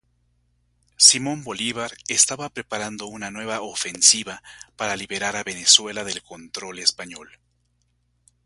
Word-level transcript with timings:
Simón 0.97 1.43
Bolívar 1.43 1.93
estaba 2.07 2.49
preparando 2.49 3.05
una 3.05 3.29
nueva 3.29 3.61
ofensiva 3.61 4.41
para 4.75 4.95
liberar 4.95 5.35
a 5.35 5.43
Venezuela 5.43 6.03
del 6.03 6.23
control 6.23 6.79
español. 6.79 7.37